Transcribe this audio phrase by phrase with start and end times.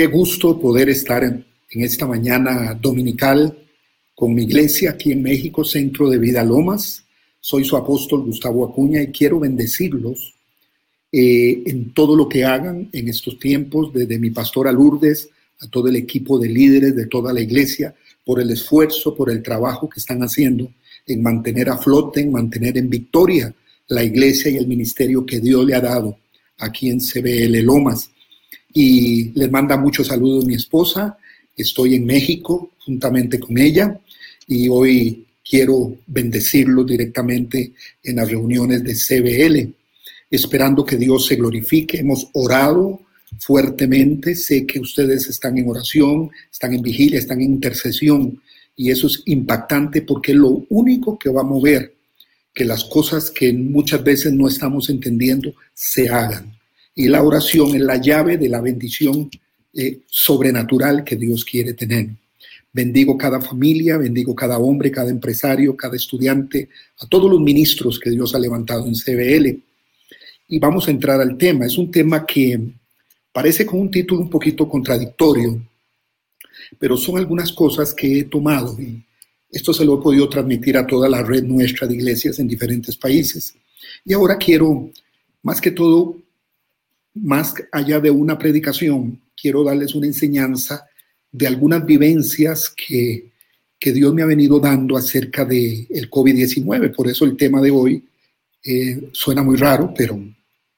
[0.00, 3.54] Qué gusto poder estar en, esta mañana dominical
[4.14, 7.04] con mi iglesia aquí en México, Centro de Vida Lomas.
[7.38, 10.32] Soy su apóstol Gustavo Acuña y quiero bendecirlos
[11.12, 15.28] eh, en todo lo que hagan en estos tiempos, desde mi pastora Lourdes
[15.60, 17.94] a todo el equipo de líderes de toda la iglesia,
[18.24, 20.72] por el esfuerzo, por el trabajo que están haciendo
[21.06, 23.54] en mantener a flote, en mantener en victoria
[23.88, 26.16] la iglesia y el ministerio que Dios le ha dado
[26.56, 28.10] aquí en CBL Lomas.
[28.72, 31.16] Y les manda muchos saludos mi esposa.
[31.56, 33.98] Estoy en México juntamente con ella
[34.46, 39.74] y hoy quiero bendecirlo directamente en las reuniones de CBL,
[40.30, 41.98] esperando que Dios se glorifique.
[41.98, 43.00] Hemos orado
[43.38, 48.40] fuertemente, sé que ustedes están en oración, están en vigilia, están en intercesión
[48.76, 51.94] y eso es impactante porque es lo único que va a mover
[52.54, 56.59] que las cosas que muchas veces no estamos entendiendo se hagan.
[56.94, 59.30] Y la oración es la llave de la bendición
[59.72, 62.08] eh, sobrenatural que Dios quiere tener.
[62.72, 66.68] Bendigo cada familia, bendigo cada hombre, cada empresario, cada estudiante,
[66.98, 69.62] a todos los ministros que Dios ha levantado en CBL.
[70.48, 71.66] Y vamos a entrar al tema.
[71.66, 72.60] Es un tema que
[73.32, 75.60] parece con un título un poquito contradictorio,
[76.78, 79.02] pero son algunas cosas que he tomado y
[79.50, 82.96] esto se lo he podido transmitir a toda la red nuestra de iglesias en diferentes
[82.96, 83.54] países.
[84.04, 84.90] Y ahora quiero,
[85.42, 86.16] más que todo,
[87.14, 90.86] más allá de una predicación, quiero darles una enseñanza
[91.32, 93.30] de algunas vivencias que,
[93.78, 96.94] que Dios me ha venido dando acerca del el COVID-19.
[96.94, 98.04] Por eso el tema de hoy
[98.62, 100.22] eh, suena muy raro, pero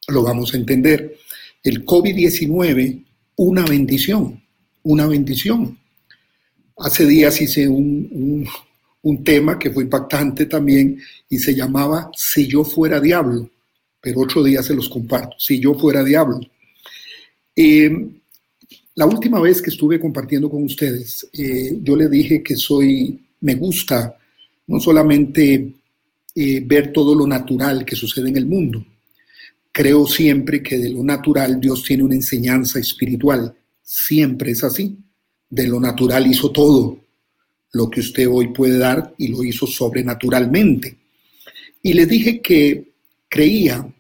[0.09, 1.17] lo vamos a entender.
[1.63, 3.05] El COVID-19,
[3.37, 4.41] una bendición,
[4.85, 5.79] una bendición.
[6.79, 8.49] Hace días hice un,
[9.25, 13.51] tema que fue impactante también y se llamaba Si yo fuera diablo,
[14.03, 16.41] pero otro día se los comparto, Si yo fuera diablo.
[17.55, 17.91] Eh,
[18.97, 23.55] la última vez que estuve compartiendo con ustedes, eh, yo le dije que soy, me
[23.55, 24.17] gusta
[24.67, 25.73] no solamente
[26.35, 28.85] eh, ver todo lo natural que sucede en el mundo,
[29.71, 34.99] creo siempre que de lo natural Dios tiene una enseñanza espiritual, siempre es así
[35.53, 36.99] de lo natural hizo todo
[37.73, 40.97] lo que usted hoy puede dar y lo hizo sobrenaturalmente.
[41.83, 42.92] Y le dije que
[43.33, 43.91] creía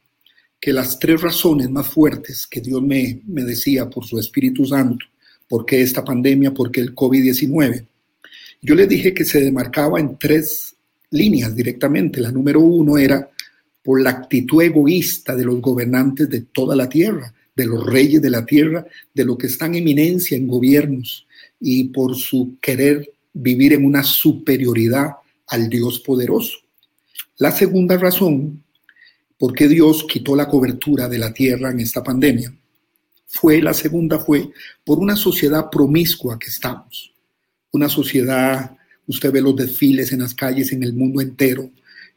[0.61, 5.07] que las tres razones más fuertes que Dios me, me decía por su Espíritu Santo,
[5.49, 7.87] por qué esta pandemia, por qué el COVID-19,
[8.61, 10.77] yo le dije que se demarcaba en tres
[11.11, 12.21] líneas directamente.
[12.21, 13.31] La número uno era
[13.83, 18.31] por la actitud egoísta de los gobernantes de toda la tierra, de los reyes de
[18.31, 21.27] la tierra, de lo que están en eminencia en gobiernos,
[21.59, 25.13] y por su querer vivir en una superioridad
[25.47, 26.59] al Dios poderoso.
[27.39, 28.62] La segunda razón
[29.43, 32.55] por qué Dios quitó la cobertura de la tierra en esta pandemia
[33.27, 34.49] fue, la segunda fue
[34.85, 37.13] por una sociedad promiscua que estamos.
[37.73, 41.69] Una sociedad, usted ve los desfiles en las calles en el mundo entero,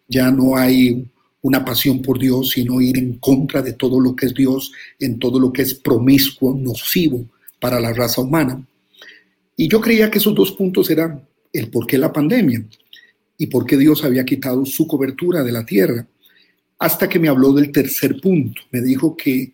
[0.07, 1.03] ya no hay
[1.41, 5.17] una pasión por Dios, sino ir en contra de todo lo que es Dios, en
[5.17, 7.25] todo lo que es promiscuo, nocivo
[7.59, 8.63] para la raza humana.
[9.57, 12.63] Y yo creía que esos dos puntos eran el por qué la pandemia
[13.35, 16.07] y por qué Dios había quitado su cobertura de la tierra,
[16.79, 18.61] hasta que me habló del tercer punto.
[18.71, 19.53] Me dijo que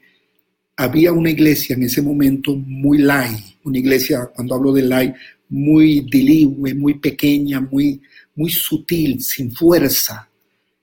[0.78, 5.16] había una iglesia en ese momento muy light, una iglesia, cuando hablo de light,
[5.50, 8.02] muy diligüe, muy pequeña, muy,
[8.36, 10.30] muy sutil, sin fuerza,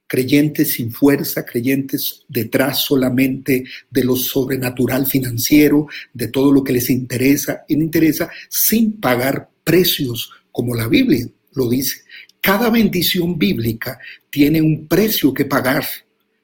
[0.06, 6.91] creyentes sin fuerza, creyentes detrás solamente de lo sobrenatural financiero, de todo lo que les
[6.91, 12.03] interesa y interesa, sin pagar precios, como la Biblia lo dice.
[12.41, 13.99] Cada bendición bíblica
[14.31, 15.84] tiene un precio que pagar.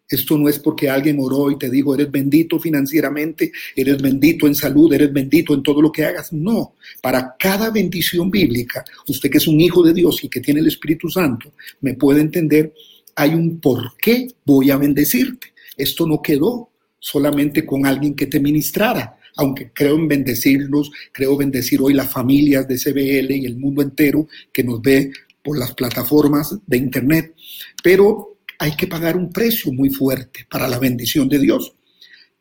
[0.09, 4.55] Esto no es porque alguien oró y te digo, eres bendito financieramente, eres bendito en
[4.55, 6.33] salud, eres bendito en todo lo que hagas.
[6.33, 10.61] No, para cada bendición bíblica, usted que es un hijo de Dios y que tiene
[10.61, 12.73] el Espíritu Santo, me puede entender
[13.17, 15.49] hay un por qué voy a bendecirte.
[15.77, 21.81] Esto no quedó solamente con alguien que te ministrara, aunque creo en bendecirlos, creo bendecir
[21.83, 25.13] hoy las familias de CBL y el mundo entero que nos ve
[25.43, 27.35] por las plataformas de Internet,
[27.83, 31.75] pero hay que pagar un precio muy fuerte para la bendición de Dios.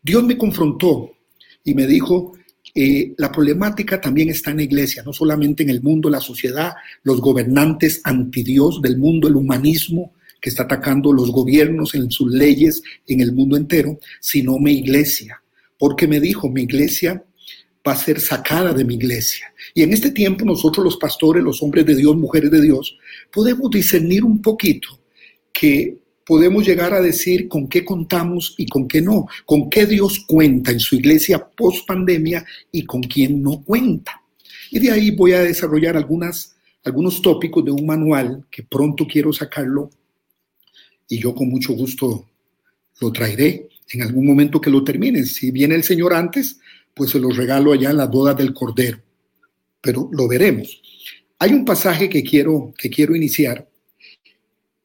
[0.02, 1.12] Dios me confrontó
[1.64, 2.34] y me dijo,
[2.76, 6.74] eh, la problemática también está en la iglesia, no solamente en el mundo, la sociedad,
[7.04, 12.30] los gobernantes anti Dios del mundo, el humanismo, que está atacando los gobiernos en sus
[12.30, 15.42] leyes en el mundo entero, sino mi iglesia.
[15.80, 17.24] Porque me dijo, mi iglesia
[17.88, 19.54] va a ser sacada de mi iglesia.
[19.74, 22.98] Y en este tiempo nosotros los pastores, los hombres de Dios, mujeres de Dios,
[23.32, 25.00] podemos discernir un poquito
[25.54, 30.20] que podemos llegar a decir con qué contamos y con qué no, con qué Dios
[30.28, 34.22] cuenta en su iglesia post pandemia y con quién no cuenta.
[34.72, 39.32] Y de ahí voy a desarrollar algunas, algunos tópicos de un manual que pronto quiero
[39.32, 39.90] sacarlo
[41.08, 42.26] y yo con mucho gusto
[43.00, 45.24] lo traeré en algún momento que lo termine.
[45.26, 46.60] Si viene el Señor antes,
[46.94, 49.00] pues se lo regalo allá en la boda del Cordero.
[49.82, 50.82] Pero lo veremos.
[51.40, 53.68] Hay un pasaje que quiero, que quiero iniciar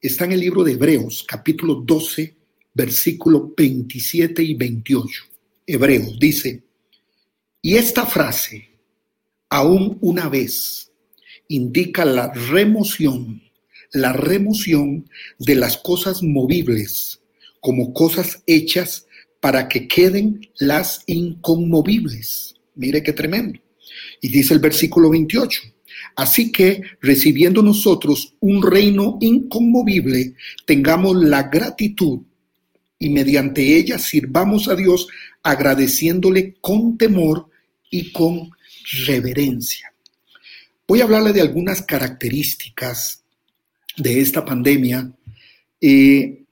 [0.01, 2.35] está en el libro de Hebreos, capítulo 12,
[2.73, 5.23] versículo 27 y 28.
[5.67, 6.63] Hebreos dice,
[7.61, 8.69] y esta frase,
[9.49, 10.91] aún una vez,
[11.49, 13.41] indica la remoción,
[13.91, 17.19] la remoción de las cosas movibles
[17.59, 19.05] como cosas hechas
[19.41, 22.55] para que queden las inconmovibles.
[22.75, 23.59] Mire qué tremendo.
[24.21, 25.61] Y dice el versículo 28,
[26.15, 30.35] Así que, recibiendo nosotros un reino inconmovible,
[30.65, 32.21] tengamos la gratitud
[32.97, 35.07] y mediante ella sirvamos a Dios
[35.41, 37.49] agradeciéndole con temor
[37.89, 38.51] y con
[39.07, 39.93] reverencia.
[40.87, 43.23] Voy a hablarle de algunas características
[43.95, 45.11] de esta pandemia
[45.79, 46.43] eh,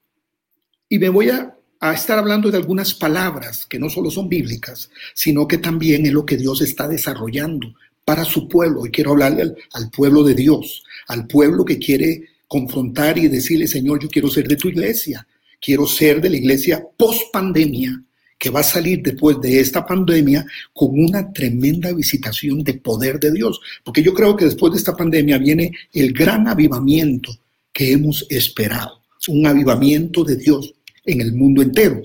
[0.90, 4.90] y me voy a, a estar hablando de algunas palabras que no solo son bíblicas,
[5.14, 7.74] sino que también es lo que Dios está desarrollando
[8.08, 8.86] para su pueblo.
[8.86, 14.02] Y quiero hablarle al, pueblo de Dios, al pueblo que quiere confrontar y decirle, Señor,
[14.02, 15.28] yo quiero ser de tu iglesia,
[15.60, 18.02] quiero ser de la iglesia post pandemia,
[18.40, 23.34] que va a salir después de esta pandemia con una tremenda visitación de poder de
[23.34, 23.60] Dios.
[23.84, 27.38] Porque yo creo que después de esta pandemia viene el gran avivamiento
[27.74, 32.02] que hemos esperado, un avivamiento de Dios en el mundo entero.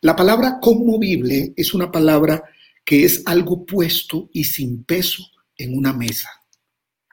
[0.00, 2.42] La palabra conmovible es una palabra
[2.86, 5.22] que es algo puesto y sin peso
[5.58, 6.30] en una mesa.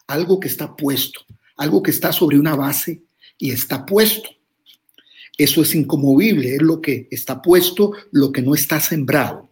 [0.07, 1.21] Algo que está puesto,
[1.57, 3.03] algo que está sobre una base
[3.39, 4.29] y está puesto.
[5.35, 9.49] Eso es incomovible, es lo que está puesto, lo que no está sembrado.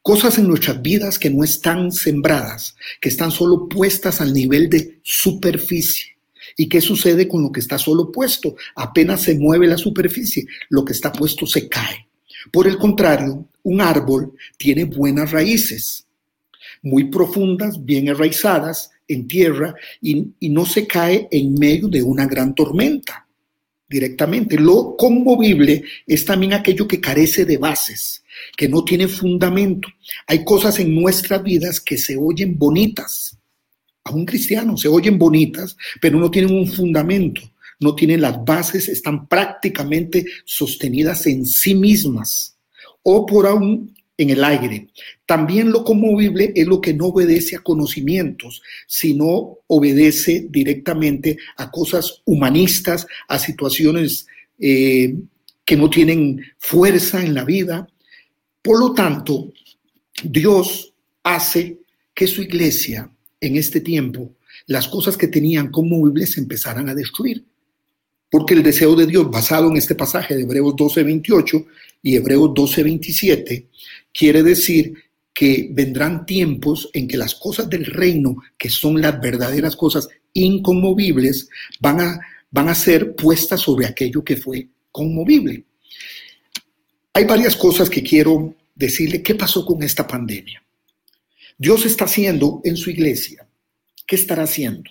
[0.00, 5.00] Cosas en nuestras vidas que no están sembradas, que están solo puestas al nivel de
[5.02, 6.18] superficie.
[6.56, 8.54] ¿Y qué sucede con lo que está solo puesto?
[8.76, 12.08] Apenas se mueve la superficie, lo que está puesto se cae.
[12.50, 16.06] Por el contrario, un árbol tiene buenas raíces,
[16.82, 22.54] muy profundas, bien enraizadas en tierra y, no se cae en medio de una gran
[22.54, 23.26] tormenta
[23.88, 24.58] directamente.
[24.58, 28.24] Lo conmovible es también aquello que carece de bases,
[28.56, 29.88] que no tiene fundamento.
[30.26, 33.38] Hay cosas en nuestras vidas que se oyen bonitas,
[34.04, 37.42] a un cristiano se oyen bonitas, pero no tienen un fundamento,
[37.82, 42.56] no tienen las bases, están prácticamente sostenidas en sí mismas
[43.02, 44.88] o por aún en el aire.
[45.26, 52.22] También lo conmovible es lo que no obedece a conocimientos, sino obedece directamente a cosas
[52.24, 54.26] humanistas, a situaciones
[54.58, 55.14] eh,
[55.64, 57.88] que no tienen fuerza en la vida.
[58.60, 59.52] Por lo tanto,
[60.22, 61.78] Dios hace
[62.14, 64.32] que su iglesia en este tiempo,
[64.66, 67.44] las cosas que tenían conmovibles se empezaran a destruir.
[68.32, 71.66] Porque el deseo de Dios, basado en este pasaje de Hebreos 12, 28
[72.02, 73.66] y Hebreos 12, 27,
[74.10, 74.94] quiere decir
[75.34, 81.50] que vendrán tiempos en que las cosas del reino, que son las verdaderas cosas inconmovibles,
[81.78, 82.20] van a,
[82.50, 85.64] van a ser puestas sobre aquello que fue conmovible.
[87.12, 89.22] Hay varias cosas que quiero decirle.
[89.22, 90.64] ¿Qué pasó con esta pandemia?
[91.58, 93.46] Dios está haciendo en su iglesia.
[94.06, 94.90] ¿Qué estará haciendo?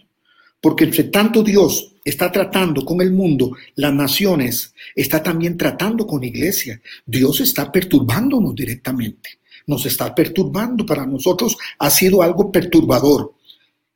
[0.61, 6.23] Porque entre tanto Dios está tratando con el mundo, las naciones, está también tratando con
[6.23, 6.81] iglesia.
[7.05, 9.39] Dios está perturbándonos directamente.
[9.67, 10.85] Nos está perturbando.
[10.85, 13.33] Para nosotros ha sido algo perturbador,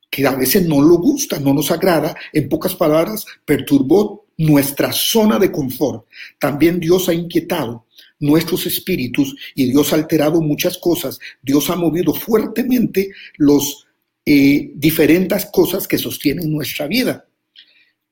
[0.08, 2.16] que a veces no lo gusta, no nos agrada.
[2.32, 6.06] En pocas palabras, perturbó nuestra zona de confort.
[6.38, 7.86] También Dios ha inquietado
[8.18, 11.18] nuestros espíritus y Dios ha alterado muchas cosas.
[11.42, 13.86] Dios ha movido fuertemente los
[14.24, 17.26] eh, diferentes cosas que sostienen nuestra vida.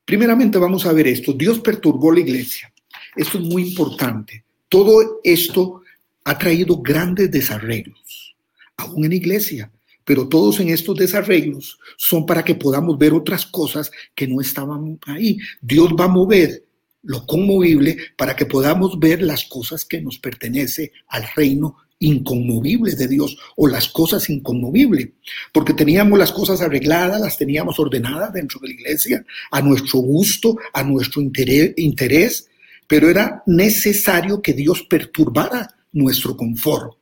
[0.04, 1.32] Primeramente vamos a ver esto.
[1.32, 2.72] Dios perturbó la iglesia.
[3.16, 4.44] Esto es muy importante.
[4.68, 5.82] Todo esto
[6.24, 8.34] ha traído grandes desarreglos,
[8.76, 9.70] aún en la iglesia,
[10.04, 14.98] pero todos en estos desarreglos son para que podamos ver otras cosas que no estaban
[15.06, 15.38] ahí.
[15.60, 16.64] Dios va a mover
[17.02, 23.08] lo conmovible para que podamos ver las cosas que nos pertenece al reino inconmovible de
[23.08, 25.08] Dios o las cosas inconmovibles,
[25.52, 30.56] porque teníamos las cosas arregladas, las teníamos ordenadas dentro de la iglesia, a nuestro gusto,
[30.72, 32.48] a nuestro interés,
[32.86, 36.98] pero era necesario que Dios perturbara nuestro confort,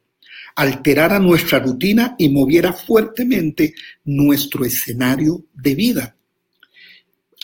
[0.54, 6.16] alterara nuestra rutina y moviera fuertemente nuestro escenario de vida.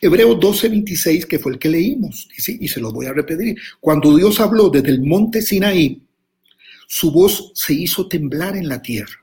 [0.01, 3.57] Hebreos 12:26, que fue el que leímos, y se lo voy a repetir.
[3.81, 6.01] Cuando Dios habló desde el monte Sinaí,
[6.89, 9.23] su voz se hizo temblar en la tierra.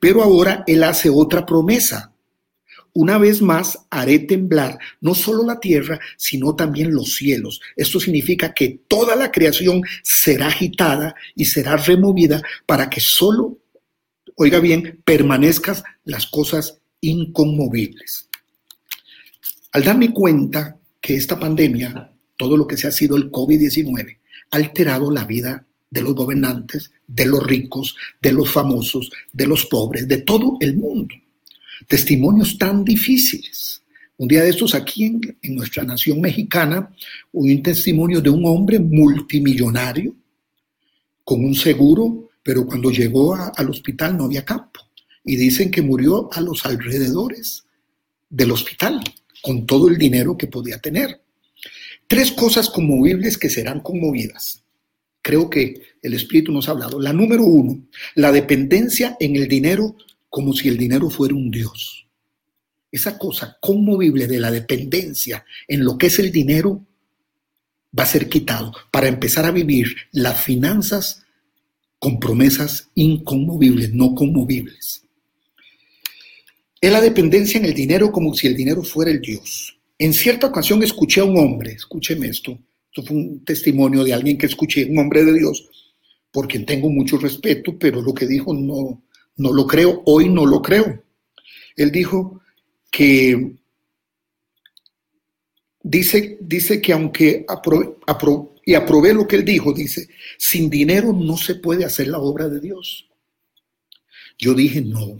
[0.00, 2.12] Pero ahora Él hace otra promesa.
[2.92, 7.60] Una vez más haré temblar no solo la tierra, sino también los cielos.
[7.76, 13.58] Esto significa que toda la creación será agitada y será removida para que solo,
[14.34, 18.28] oiga bien, permanezcan las cosas inconmovibles.
[19.70, 24.18] Al darme cuenta que esta pandemia, todo lo que se ha sido el COVID-19,
[24.50, 29.66] ha alterado la vida de los gobernantes, de los ricos, de los famosos, de los
[29.66, 31.14] pobres, de todo el mundo.
[31.86, 33.82] Testimonios tan difíciles.
[34.16, 36.92] Un día de estos aquí en, nuestra nación mexicana
[37.32, 40.14] hubo un testimonio de un hombre multimillonario
[41.24, 44.80] con un seguro, pero cuando llegó al hospital no había campo.
[45.24, 47.64] Y dicen que murió a los alrededores
[48.28, 49.00] del hospital
[49.42, 51.20] con todo el dinero que podía tener.
[52.06, 54.64] Tres cosas conmovibles que serán conmovidas.
[55.22, 57.00] Creo que el Espíritu nos ha hablado.
[57.00, 59.96] La número uno, la dependencia en el dinero
[60.28, 62.06] como si el dinero fuera un Dios.
[62.90, 66.86] Esa cosa conmovible de la dependencia en lo que es el dinero
[67.98, 71.24] va a ser quitado para empezar a vivir las finanzas
[71.98, 75.04] con promesas inconmovibles, no conmovibles.
[76.80, 79.78] Es la dependencia en el dinero como si el dinero fuera el Dios.
[79.98, 82.56] En cierta ocasión escuché a un hombre, escúcheme esto,
[83.02, 85.68] fue un testimonio de alguien que escuché, un hombre de Dios,
[86.30, 89.02] por quien tengo mucho respeto, pero lo que dijo no,
[89.36, 91.02] no lo creo, hoy no lo creo.
[91.76, 92.42] Él dijo
[92.90, 93.52] que
[95.82, 97.46] dice, dice que aunque
[98.64, 102.48] y aprobé lo que él dijo, dice, sin dinero no se puede hacer la obra
[102.48, 103.08] de Dios.
[104.38, 105.18] Yo dije, no,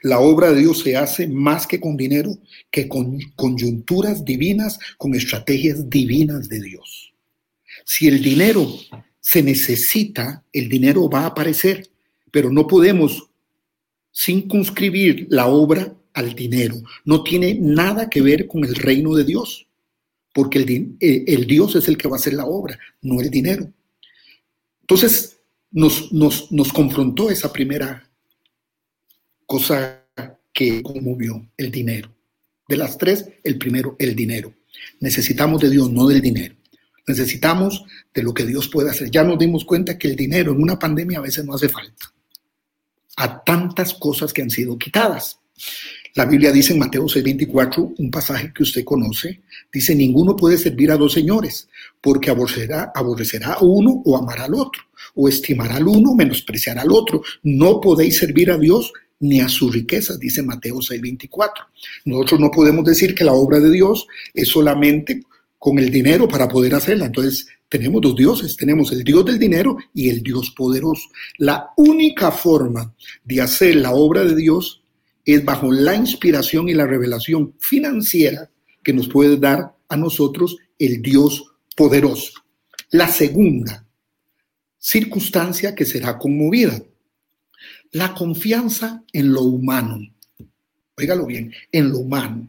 [0.00, 2.38] la obra de Dios se hace más que con dinero,
[2.70, 7.12] que con coyunturas divinas, con estrategias divinas de Dios.
[7.84, 8.68] Si el dinero
[9.20, 11.88] se necesita, el dinero va a aparecer,
[12.30, 13.28] pero no podemos
[14.14, 16.76] circunscribir la obra al dinero.
[17.04, 19.66] No tiene nada que ver con el reino de Dios,
[20.32, 23.30] porque el, eh, el Dios es el que va a hacer la obra, no el
[23.30, 23.72] dinero.
[24.82, 25.38] Entonces
[25.70, 28.08] nos, nos, nos confrontó esa primera
[29.52, 30.06] cosa
[30.50, 32.10] que conmovió, el dinero.
[32.66, 34.54] De las tres, el primero, el dinero.
[35.00, 36.54] Necesitamos de Dios, no del dinero.
[37.06, 39.10] Necesitamos de lo que Dios puede hacer.
[39.10, 42.14] Ya nos dimos cuenta que el dinero en una pandemia a veces no hace falta.
[43.18, 45.38] A tantas cosas que han sido quitadas.
[46.14, 50.90] La Biblia dice en Mateo 6:24, un pasaje que usted conoce, dice, ninguno puede servir
[50.92, 51.68] a dos señores,
[52.00, 54.82] porque aborrecerá, aborrecerá a uno o amará al otro,
[55.14, 57.22] o estimará al uno, menospreciará al otro.
[57.42, 58.92] No podéis servir a Dios
[59.22, 61.64] ni a sus riquezas, dice Mateo 6:24.
[62.04, 65.22] Nosotros no podemos decir que la obra de Dios es solamente
[65.58, 67.06] con el dinero para poder hacerla.
[67.06, 71.08] Entonces, tenemos dos dioses, tenemos el Dios del dinero y el Dios poderoso.
[71.38, 72.92] La única forma
[73.24, 74.82] de hacer la obra de Dios
[75.24, 78.50] es bajo la inspiración y la revelación financiera
[78.82, 81.44] que nos puede dar a nosotros el Dios
[81.76, 82.32] poderoso.
[82.90, 83.86] La segunda
[84.78, 86.82] circunstancia que será conmovida
[87.92, 90.00] la confianza en lo humano.
[90.96, 92.48] Óigalo bien, en lo humano.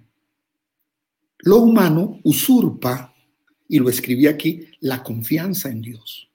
[1.39, 3.13] Lo humano usurpa,
[3.67, 6.29] y lo escribí aquí, la confianza en Dios.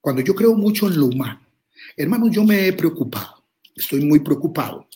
[0.00, 1.40] Cuando yo creo mucho en lo humano,
[1.96, 3.44] hermano, yo me he preocupado,
[3.76, 4.88] estoy muy preocupado,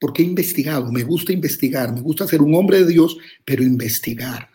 [0.00, 4.50] porque he investigado, me gusta investigar, me gusta ser un hombre de Dios, pero investigar.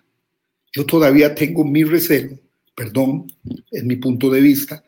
[0.71, 2.37] Yo todavía tengo mi recelo,
[2.75, 3.31] perdón,
[3.71, 4.83] en mi punto de vista,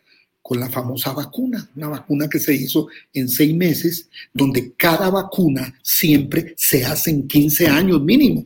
[0.52, 5.74] con la famosa vacuna, una vacuna que se hizo en seis meses, donde cada vacuna
[5.82, 8.46] siempre se hace en 15 años mínimo.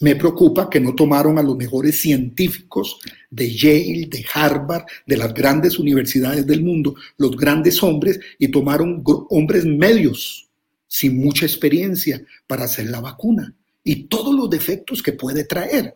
[0.00, 2.98] Me preocupa que no tomaron a los mejores científicos
[3.30, 9.02] de Yale, de Harvard, de las grandes universidades del mundo, los grandes hombres, y tomaron
[9.30, 10.50] hombres medios,
[10.86, 15.94] sin mucha experiencia, para hacer la vacuna y todos los defectos que puede traer.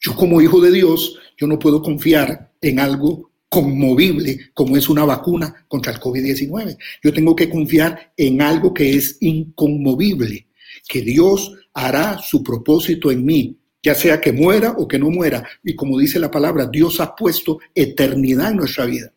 [0.00, 5.04] Yo como hijo de Dios, yo no puedo confiar en algo conmovible como es una
[5.04, 6.78] vacuna contra el COVID-19.
[7.04, 10.46] Yo tengo que confiar en algo que es inconmovible,
[10.88, 15.46] que Dios hará su propósito en mí, ya sea que muera o que no muera.
[15.62, 19.12] Y como dice la palabra, Dios ha puesto eternidad en nuestra vida.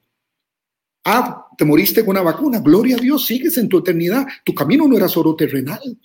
[1.06, 4.28] Ah, te moriste con una vacuna, gloria a Dios, sigues en tu eternidad.
[4.44, 5.98] Tu camino no era solo terrenal.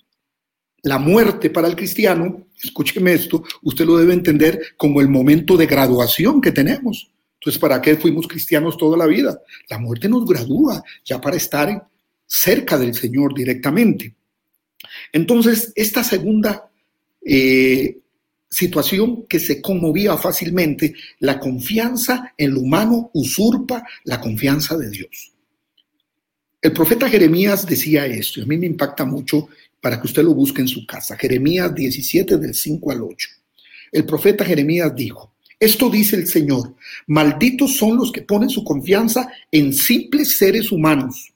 [0.83, 5.65] La muerte para el cristiano, escúcheme esto, usted lo debe entender como el momento de
[5.65, 7.11] graduación que tenemos.
[7.41, 9.41] Entonces, ¿para qué fuimos cristianos toda la vida?
[9.67, 11.87] La muerte nos gradúa ya para estar
[12.27, 14.13] cerca del Señor directamente.
[15.11, 16.69] Entonces, esta segunda
[17.25, 17.97] eh,
[18.47, 25.33] situación que se conmovía fácilmente, la confianza en lo humano usurpa la confianza de Dios.
[26.61, 29.49] El profeta Jeremías decía esto, y a mí me impacta mucho
[29.81, 31.17] para que usted lo busque en su casa.
[31.17, 33.29] Jeremías 17 del 5 al 8.
[33.93, 35.30] El profeta Jeremías dijo,
[35.61, 36.73] esto dice el Señor,
[37.05, 41.31] malditos son los que ponen su confianza en simples seres humanos,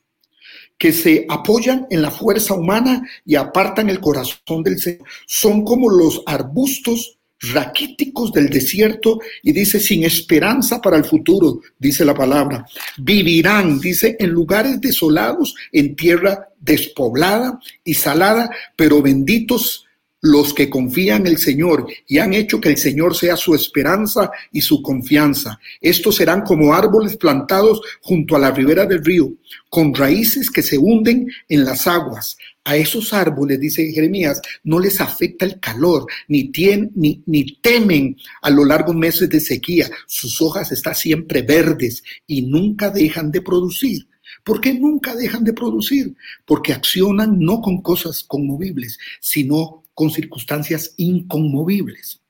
[0.79, 5.07] que se apoyan en la fuerza humana y apartan el corazón del Señor.
[5.27, 7.19] Son como los arbustos
[7.53, 12.65] raquíticos del desierto y dice sin esperanza para el futuro, dice la palabra.
[12.97, 19.84] Vivirán, dice, en lugares desolados, en tierra despoblada y salada, pero benditos
[20.25, 24.31] los que confían en el Señor y han hecho que el Señor sea su esperanza
[24.51, 25.59] y su confianza.
[25.79, 29.31] Estos serán como árboles plantados junto a la ribera del río,
[29.69, 32.37] con raíces que se hunden en las aguas.
[32.63, 38.17] A esos árboles, dice Jeremías, no les afecta el calor, ni, tienen, ni, ni temen
[38.41, 39.87] a lo largo meses de sequía.
[40.07, 44.07] Sus hojas están siempre verdes y nunca dejan de producir.
[44.43, 46.15] ¿Por qué nunca dejan de producir?
[46.45, 52.21] Porque accionan no con cosas conmovibles, sino con circunstancias inconmovibles.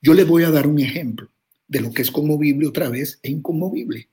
[0.00, 1.28] Yo le voy a dar un ejemplo
[1.66, 4.08] de lo que es conmovible otra vez e inconmovible.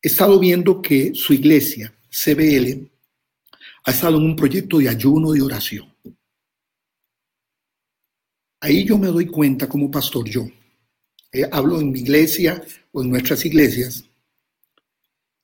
[0.00, 2.88] He estado viendo que su iglesia, CBL,
[3.84, 5.92] ha estado en un proyecto de ayuno y oración.
[8.60, 10.46] Ahí yo me doy cuenta como pastor, yo
[11.32, 12.62] eh, hablo en mi iglesia
[12.92, 14.04] o en nuestras iglesias,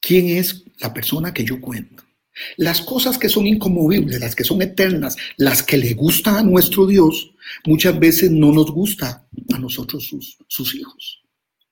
[0.00, 2.07] quién es la persona que yo cuento.
[2.56, 6.86] Las cosas que son inconmovibles, las que son eternas, las que le gustan a nuestro
[6.86, 7.32] Dios,
[7.66, 11.22] muchas veces no nos gusta a nosotros sus, sus hijos.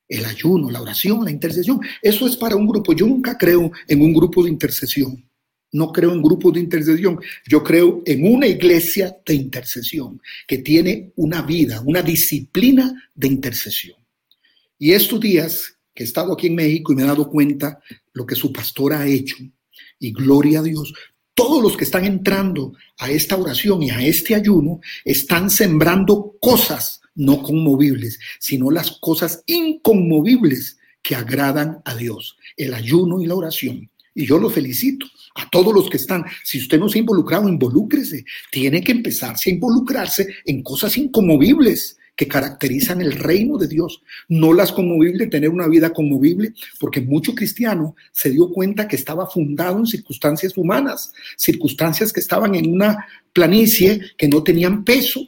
[0.09, 2.93] El ayuno, la oración, la intercesión, eso es para un grupo.
[2.93, 5.25] Yo nunca creo en un grupo de intercesión.
[5.73, 7.21] No creo en grupos de intercesión.
[7.47, 13.99] Yo creo en una iglesia de intercesión que tiene una vida, una disciplina de intercesión.
[14.79, 17.81] Y estos días que he estado aquí en México y me he dado cuenta
[18.13, 19.37] lo que su pastor ha hecho,
[19.99, 20.93] y gloria a Dios,
[21.35, 27.03] todos los que están entrando a esta oración y a este ayuno están sembrando cosas
[27.15, 33.91] no conmovibles, sino las cosas inconmovibles que agradan a Dios, el ayuno y la oración.
[34.15, 36.25] Y yo lo felicito a todos los que están.
[36.43, 38.25] Si usted no se ha involucrado, involúcrese.
[38.51, 44.55] Tiene que empezarse a involucrarse en cosas inconmovibles que caracterizan el reino de Dios, no
[44.55, 49.79] las conmovibles, tener una vida conmovible, porque mucho cristiano se dio cuenta que estaba fundado
[49.79, 55.21] en circunstancias humanas, circunstancias que estaban en una planicie que no tenían peso,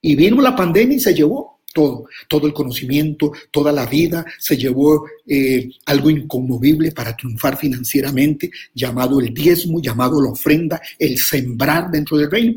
[0.00, 4.56] y vino la pandemia y se llevó todo, todo el conocimiento, toda la vida, se
[4.56, 11.90] llevó eh, algo inconmovible para triunfar financieramente, llamado el diezmo, llamado la ofrenda, el sembrar
[11.90, 12.54] dentro del reino.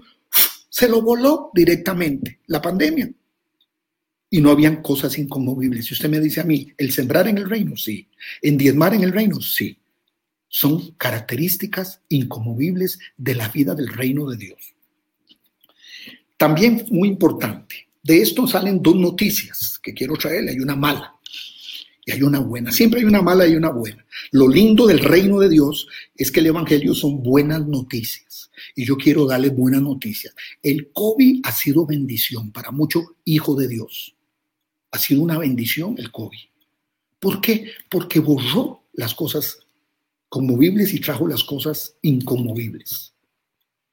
[0.70, 3.10] Se lo voló directamente la pandemia
[4.30, 5.86] y no habían cosas inconmovibles.
[5.86, 8.08] Si usted me dice a mí, el sembrar en el reino, sí.
[8.42, 9.78] En diezmar en el reino, sí.
[10.48, 14.76] Son características inconmovibles de la vida del reino de Dios.
[16.38, 20.52] También muy importante, de esto salen dos noticias que quiero traerle.
[20.52, 21.16] Hay una mala
[22.06, 22.72] y hay una buena.
[22.72, 24.06] Siempre hay una mala y una buena.
[24.32, 28.52] Lo lindo del reino de Dios es que el Evangelio son buenas noticias.
[28.76, 30.34] Y yo quiero darle buenas noticias.
[30.62, 34.16] El COVID ha sido bendición para muchos hijos de Dios
[34.92, 36.40] ha sido una bendición el COVID.
[37.20, 37.72] ¿Por qué?
[37.90, 39.60] Porque borró las cosas
[40.30, 43.14] conmovibles y trajo las cosas inconmovibles.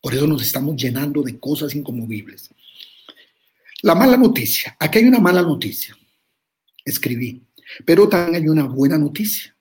[0.00, 2.50] Por eso nos estamos llenando de cosas inconmovibles.
[3.82, 4.76] La mala noticia.
[4.78, 5.96] Aquí hay una mala noticia.
[6.85, 7.42] Escribí.
[7.85, 9.54] Pero también hay una buena noticia.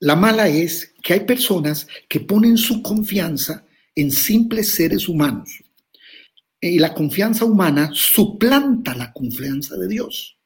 [0.00, 5.48] La mala es que hay personas que ponen su confianza en simples seres humanos
[6.60, 10.38] y la confianza humana suplanta la confianza de Dios.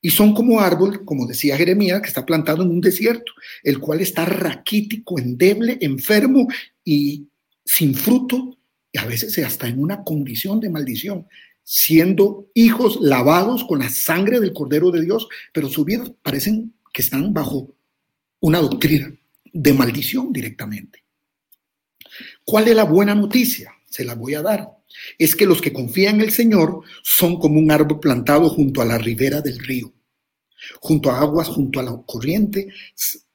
[0.00, 3.32] Y son como árbol, como decía Jeremías, que está plantado en un desierto,
[3.64, 6.46] el cual está raquítico, endeble, enfermo
[6.84, 7.26] y
[7.64, 8.56] sin fruto,
[8.92, 11.26] y a veces hasta en una condición de maldición,
[11.64, 17.02] siendo hijos lavados con la sangre del Cordero de Dios, pero su vida parecen que
[17.02, 17.74] están bajo
[18.40, 19.12] una doctrina
[19.52, 21.02] de maldición directamente.
[22.44, 23.72] ¿Cuál es la buena noticia?
[23.84, 24.77] Se la voy a dar
[25.18, 28.84] es que los que confían en el Señor son como un árbol plantado junto a
[28.84, 29.92] la ribera del río,
[30.80, 32.68] junto a aguas, junto a la corriente,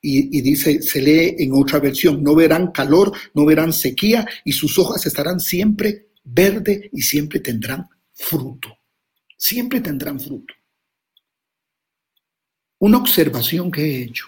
[0.02, 4.78] y, dice, se lee en otra versión, no verán calor, no verán sequía, y sus
[4.78, 8.78] hojas estarán siempre verde y siempre tendrán fruto.
[9.38, 10.54] Siempre tendrán fruto.
[12.80, 14.26] Una observación que he hecho.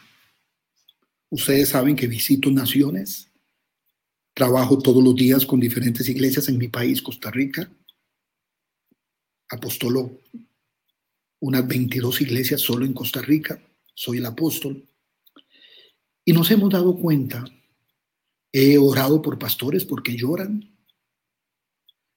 [1.29, 3.29] Ustedes saben que visito naciones
[4.35, 7.71] Trabajo todos los días con diferentes iglesias en mi país, Costa Rica.
[9.49, 10.19] Apostolo
[11.39, 13.61] unas 22 iglesias solo en Costa Rica.
[13.93, 14.85] Soy el apóstol.
[16.25, 17.45] Y nos hemos dado cuenta,
[18.51, 20.75] he orado por pastores porque lloran.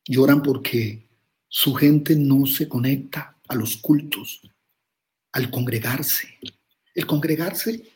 [0.05, 1.09] Lloran porque
[1.47, 4.43] su gente no se conecta a los cultos,
[5.31, 6.37] al congregarse.
[6.97, 7.93] El congregarse,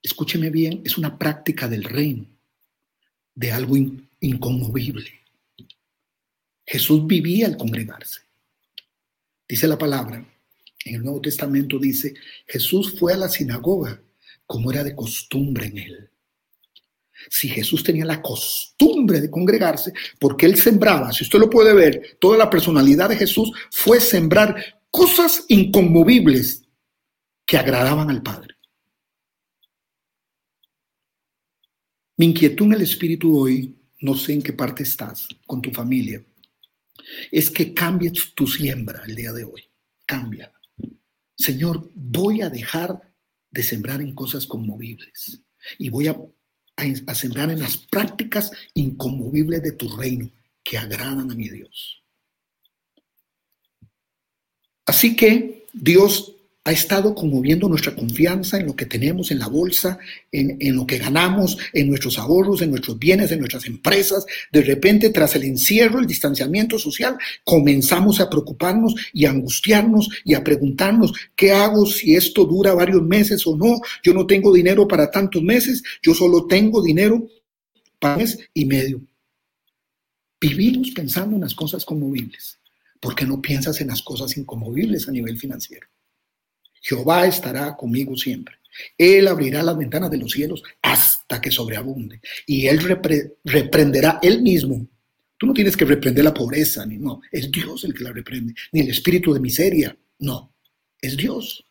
[0.00, 2.26] escúcheme bien, es una práctica del reino,
[3.40, 3.74] de algo
[4.20, 5.10] inconmovible.
[6.66, 8.20] Jesús vivía al congregarse.
[9.48, 10.22] Dice la palabra,
[10.84, 12.12] en el Nuevo Testamento dice,
[12.46, 13.98] Jesús fue a la sinagoga
[14.46, 16.10] como era de costumbre en él.
[17.30, 22.18] Si Jesús tenía la costumbre de congregarse, porque él sembraba, si usted lo puede ver,
[22.20, 26.64] toda la personalidad de Jesús fue sembrar cosas inconmovibles
[27.46, 28.59] que agradaban al Padre.
[32.20, 36.22] Mi inquietud en el Espíritu hoy, no sé en qué parte estás con tu familia,
[37.32, 39.64] es que cambies tu siembra el día de hoy.
[40.04, 40.52] Cambia.
[41.34, 43.00] Señor, voy a dejar
[43.50, 45.40] de sembrar en cosas conmovibles
[45.78, 46.20] y voy a,
[46.76, 50.30] a, sembrar en las prácticas inconmovibles de tu reino
[50.62, 52.04] que agradan a mi Dios.
[54.84, 59.98] Así que Dios ha estado conmoviendo nuestra confianza en lo que tenemos en la bolsa,
[60.30, 64.26] en, en, lo que ganamos, en nuestros ahorros, en nuestros bienes, en nuestras empresas.
[64.52, 70.34] De repente, tras el encierro, el distanciamiento social, comenzamos a preocuparnos y a angustiarnos y
[70.34, 73.80] a preguntarnos, ¿qué hago si esto dura varios meses o no?
[74.02, 77.26] Yo no tengo dinero para tantos meses, yo solo tengo dinero
[77.98, 79.00] para mes y medio.
[80.38, 82.58] Vivimos pensando en las cosas conmovibles.
[83.00, 85.86] ¿Por qué no piensas en las cosas inconmovibles a nivel financiero?
[86.80, 88.56] Jehová estará conmigo siempre.
[88.96, 92.20] Él abrirá las ventanas de los cielos hasta que sobreabunde.
[92.46, 92.80] Y Él
[93.44, 94.86] reprenderá Él mismo.
[95.36, 97.20] Tú no tienes que reprender la pobreza, ni no.
[97.30, 98.54] Es Dios el que la reprende.
[98.72, 99.96] Ni el espíritu de miseria.
[100.18, 100.54] No.
[101.00, 101.64] Es Dios.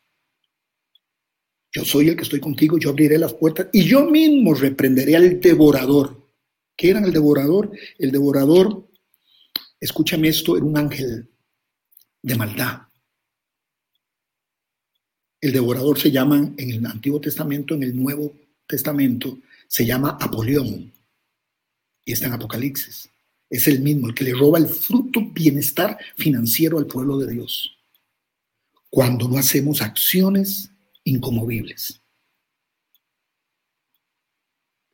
[1.72, 5.40] Yo soy el que estoy contigo, yo abriré las puertas y yo mismo reprenderé al
[5.40, 6.28] devorador.
[6.76, 7.70] ¿Qué era el devorador?
[7.98, 8.88] El devorador,
[9.78, 11.30] escúchame esto, era un ángel
[12.22, 12.89] de maldad.
[15.40, 18.34] El devorador se llama en el Antiguo Testamento, en el Nuevo
[18.66, 20.92] Testamento, se llama Apolión.
[22.04, 23.08] Y está en Apocalipsis.
[23.48, 27.76] Es el mismo, el que le roba el fruto bienestar financiero al pueblo de Dios.
[28.90, 30.70] Cuando no hacemos acciones
[31.04, 32.00] incomovibles.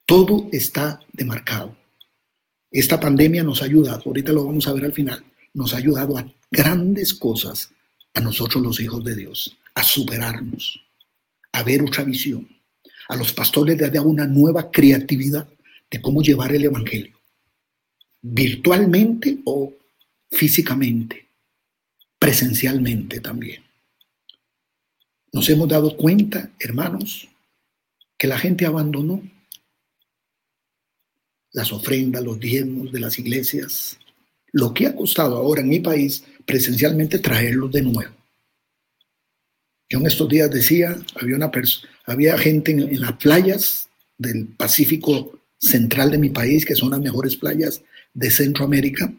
[0.07, 1.77] Todo está demarcado.
[2.71, 6.17] Esta pandemia nos ha ayudado, ahorita lo vamos a ver al final, nos ha ayudado
[6.17, 7.71] a grandes cosas
[8.15, 10.81] a nosotros los hijos de Dios a superarnos,
[11.53, 12.49] a ver otra visión.
[13.09, 15.47] A los pastores les da una nueva creatividad
[15.91, 17.21] de cómo llevar el Evangelio,
[18.23, 19.73] virtualmente o
[20.31, 21.29] físicamente,
[22.19, 23.63] presencialmente también.
[25.33, 27.29] Nos hemos dado cuenta, hermanos,
[28.17, 29.23] que la gente abandonó
[31.53, 33.99] las ofrendas, los diezmos de las iglesias,
[34.53, 38.26] lo que ha costado ahora en mi país presencialmente traerlos de nuevo.
[39.89, 40.97] Yo en estos días decía,
[42.05, 47.37] había, gente en, las playas del Pacífico central de mi país, que son las mejores
[47.37, 49.13] playas de Centroamérica.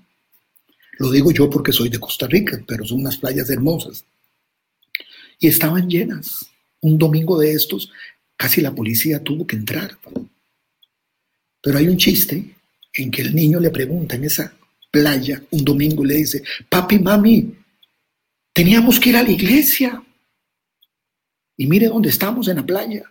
[0.99, 4.06] Lo digo yo porque soy de Costa Rica, pero son unas playas hermosas.
[5.39, 6.47] Y estaban llenas.
[6.82, 7.91] Un domingo de estos,
[8.36, 9.97] casi la policía tuvo que entrar.
[11.62, 12.56] Pero hay un chiste
[12.93, 14.53] en que el niño le pregunta en esa
[14.91, 17.53] playa un domingo le dice, papi, mami,
[18.53, 20.01] teníamos que ir a la iglesia.
[21.58, 23.04] Y mire dónde estamos en la playa.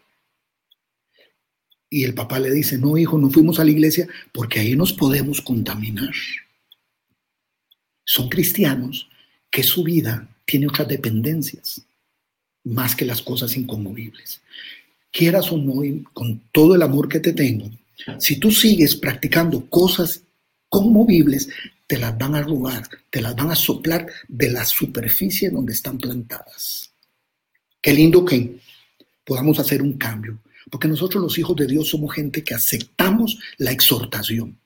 [1.90, 4.92] Y el papá le dice, no, hijo, no fuimos a la iglesia porque ahí nos
[4.92, 6.14] podemos contaminar.
[8.04, 9.08] Son cristianos
[9.50, 11.82] que su vida tiene otras dependencias
[12.64, 14.40] más que las cosas inconmovibles.
[15.10, 15.82] Quieras o no,
[16.12, 17.70] con todo el amor que te tengo,
[18.18, 20.22] si tú sigues practicando cosas
[20.68, 21.48] conmovibles,
[21.86, 25.98] te las van a robar, te las van a soplar de la superficie donde están
[25.98, 26.90] plantadas.
[27.86, 28.58] Qué lindo que
[29.24, 30.40] podamos hacer un cambio,
[30.72, 34.58] porque nosotros los hijos de Dios somos gente que aceptamos la exhortación.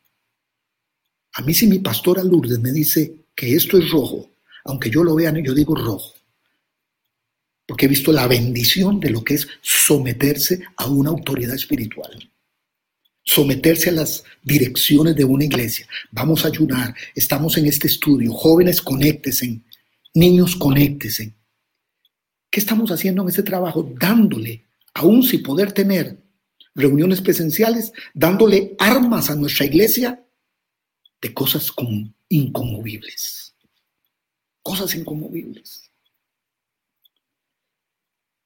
[1.34, 4.30] A mí si mi pastora Lourdes me dice que esto es rojo,
[4.64, 6.14] aunque yo lo vea, yo digo rojo,
[7.66, 12.26] porque he visto la bendición de lo que es someterse a una autoridad espiritual
[13.22, 15.86] someterse a las direcciones de una iglesia.
[16.10, 19.60] Vamos a ayunar, estamos en este estudio, jóvenes conéctese,
[20.14, 21.34] niños conéctese,
[22.50, 23.88] ¿Qué estamos haciendo en ese trabajo?
[23.98, 26.18] Dándole, aún sin poder tener,
[26.74, 30.24] reuniones presenciales, dándole armas a nuestra iglesia
[31.20, 31.72] de cosas
[32.28, 33.54] inconmovibles.
[34.62, 35.90] Cosas inconmovibles.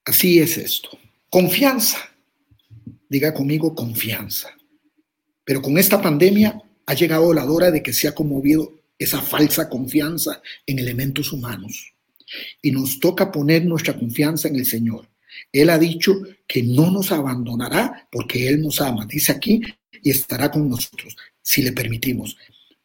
[0.04, 0.98] Así es esto.
[1.30, 1.98] Confianza.
[3.08, 4.50] Diga conmigo confianza.
[5.44, 9.68] Pero con esta pandemia ha llegado la hora de que se ha conmovido esa falsa
[9.68, 11.93] confianza en elementos humanos.
[12.62, 15.08] Y nos toca poner nuestra confianza en el Señor.
[15.52, 16.14] Él ha dicho
[16.46, 19.06] que no nos abandonará porque Él nos ama.
[19.06, 19.60] Dice aquí
[20.02, 22.36] y estará con nosotros si le permitimos.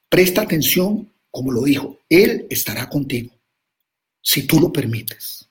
[0.09, 3.31] Presta atención, como lo dijo, Él estará contigo
[4.21, 5.47] si tú lo permites.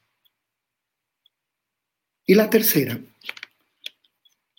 [2.27, 3.01] Y la tercera,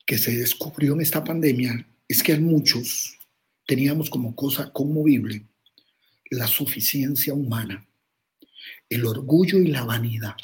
[0.06, 3.20] que se descubrió en esta pandemia, es que a muchos
[3.68, 5.46] teníamos como cosa conmovible
[6.32, 7.88] la suficiencia humana,
[8.90, 10.36] el orgullo y la vanidad.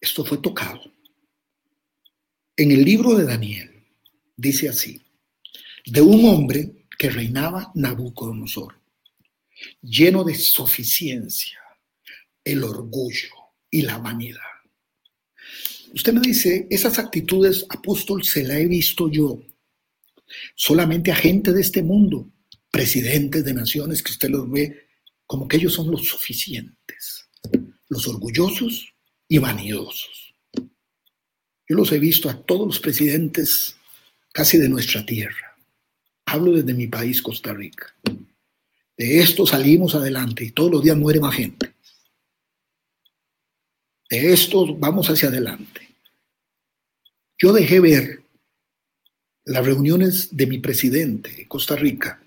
[0.00, 0.80] Esto fue tocado.
[2.56, 3.84] En el libro de Daniel
[4.36, 5.00] dice así,
[5.86, 8.80] de un hombre que reinaba Nabucodonosor,
[9.80, 11.58] lleno de suficiencia,
[12.44, 13.34] el orgullo
[13.70, 14.40] y la vanidad.
[15.94, 19.42] Usted me dice, esas actitudes, apóstol, se la he visto yo.
[20.54, 22.30] Solamente a gente de este mundo,
[22.70, 24.87] presidentes de naciones que usted los ve
[25.28, 27.28] como que ellos son los suficientes,
[27.90, 28.94] los orgullosos
[29.28, 30.34] y vanidosos.
[30.54, 33.76] Yo los he visto a todos los presidentes
[34.32, 35.54] casi de nuestra tierra.
[36.24, 37.94] Hablo desde mi país, Costa Rica.
[38.96, 41.74] De esto salimos adelante y todos los días muere más gente.
[44.08, 45.94] De esto vamos hacia adelante.
[47.36, 48.22] Yo dejé ver
[49.44, 52.22] las reuniones de mi presidente de Costa Rica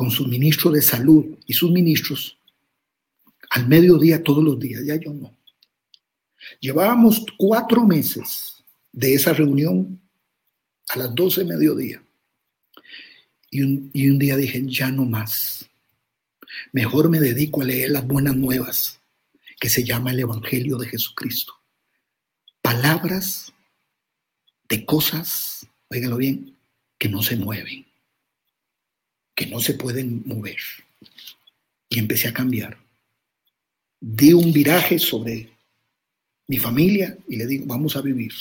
[0.00, 2.38] con su ministro de salud y sus ministros
[3.50, 5.36] al mediodía todos los días, ya yo no.
[6.58, 10.00] Llevábamos cuatro meses de esa reunión
[10.88, 12.02] a las 12 de mediodía.
[13.50, 15.68] Y un, y un día dije, ya no más.
[16.72, 19.02] Mejor me dedico a leer las buenas nuevas,
[19.60, 21.52] que se llama el Evangelio de Jesucristo.
[22.62, 23.52] Palabras
[24.66, 26.56] de cosas, óigalo bien,
[26.96, 27.89] que no se mueven,
[29.40, 30.58] que no se pueden mover.
[31.88, 32.76] Y empecé a cambiar.
[33.98, 35.48] Di un viraje sobre
[36.46, 38.32] mi familia y le digo, vamos a vivir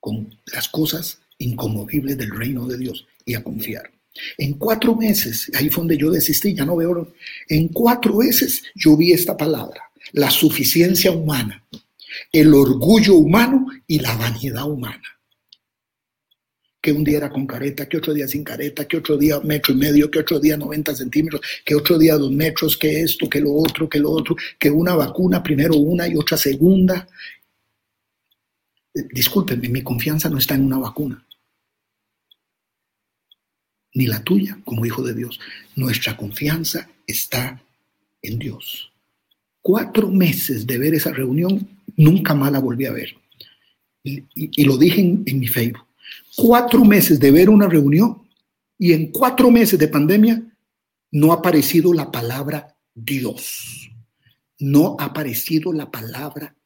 [0.00, 3.90] con las cosas inconmovibles del reino de Dios y a confiar.
[4.38, 7.12] En cuatro meses, ahí fue donde yo desistí, ya no veo,
[7.50, 11.62] en cuatro meses yo vi esta palabra, la suficiencia humana,
[12.32, 15.02] el orgullo humano y la vanidad humana.
[16.84, 19.72] Que un día era con careta, que otro día sin careta, que otro día metro
[19.72, 23.40] y medio, que otro día 90 centímetros, que otro día dos metros, que esto, que
[23.40, 27.08] lo otro, que lo otro, que una vacuna, primero una y otra segunda.
[28.92, 31.24] Discúlpenme, mi confianza no está en una vacuna
[33.94, 35.40] ni la tuya como hijo de Dios.
[35.76, 37.62] Nuestra confianza está
[38.22, 38.92] en Dios.
[39.62, 41.66] Cuatro meses de ver esa reunión,
[41.96, 43.14] nunca más la volví a ver.
[44.02, 45.83] Y, lo dije en, en mi Facebook.
[46.36, 48.28] Cuatro meses de ver una reunión
[48.78, 50.42] y en cuatro meses de pandemia
[51.12, 53.90] no ha aparecido la palabra Dios.
[54.58, 56.56] No ha aparecido la palabra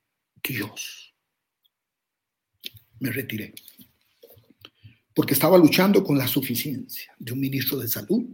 [0.43, 1.15] Dios.
[3.01, 3.55] Me retiré
[5.19, 8.25] porque estaba luchando con la suficiencia de un ministro de salud,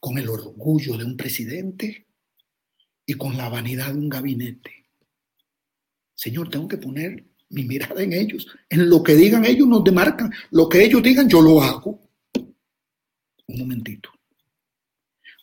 [0.00, 2.06] con el orgullo de un presidente
[3.04, 4.86] y con la vanidad de un gabinete.
[6.14, 8.46] Señor, tengo que poner mi mirada en ellos.
[8.68, 10.32] En lo que digan ellos nos demarcan.
[10.50, 12.00] Lo que ellos digan, yo lo hago.
[13.46, 14.10] Un momentito.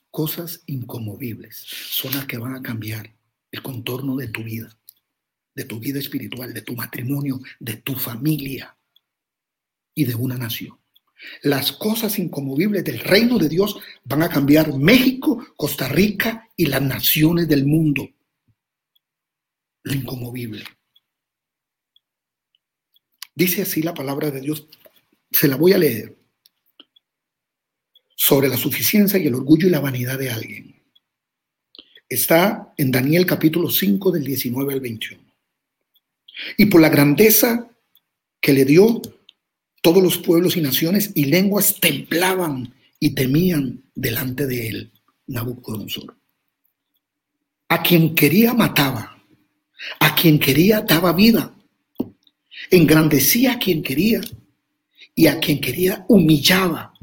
[0.10, 3.14] Cosas incomovibles son las que van a cambiar
[3.52, 4.76] el contorno de tu vida,
[5.56, 8.76] de tu vida espiritual, de tu matrimonio, de tu familia
[9.94, 10.78] y de una nación.
[11.44, 16.82] Las cosas incomovibles del reino de Dios van a cambiar México, Costa Rica y las
[16.82, 18.10] naciones del mundo.
[19.84, 20.64] Lo incomovible.
[23.40, 24.68] Dice así la palabra de Dios.
[25.32, 26.14] Se la voy a leer.
[28.14, 30.84] Sobre la suficiencia y el orgullo y la vanidad de alguien.
[32.10, 35.24] Está en Daniel capítulo 5 del 19 al 21.
[36.58, 37.70] Y por la grandeza
[38.42, 39.02] que le dio
[39.82, 44.92] todos los pueblos y naciones y lenguas templaban y temían delante de él,
[45.28, 46.14] Nabucodonosor.
[47.70, 49.24] A quien quería mataba,
[50.02, 51.56] a quien quería daba vida,
[52.72, 54.22] engrandecía a quien quería
[55.16, 56.94] y a quien quería humillaba.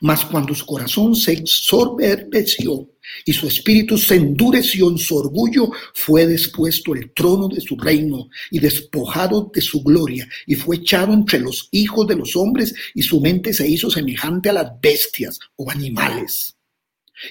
[0.00, 2.88] Mas cuando su corazón se ensorberbeció
[3.26, 8.28] y su espíritu se endureció en su orgullo, fue despuesto el trono de su reino
[8.50, 13.02] y despojado de su gloria y fue echado entre los hijos de los hombres y
[13.02, 16.56] su mente se hizo semejante a las bestias o animales.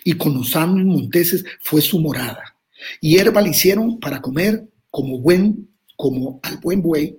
[0.04, 2.56] Y con los ánimos monteses fue su morada.
[3.02, 7.18] Y hierba le hicieron para comer como buen, como al buen buey